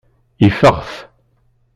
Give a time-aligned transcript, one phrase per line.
[0.47, 0.93] Ifeɣ-t.